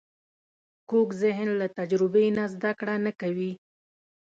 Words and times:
کوږ 0.89 1.09
ذهن 1.21 1.47
له 1.59 1.67
تجربې 1.77 2.25
نه 2.37 2.45
زده 2.53 2.71
کړه 2.79 2.95
نه 3.05 3.11
کوي 3.21 3.51